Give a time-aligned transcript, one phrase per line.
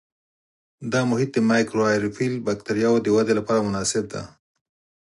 [0.91, 4.23] دا محیط د مایکروآیروفیل بکټریاوو د ودې لپاره مناسب دی.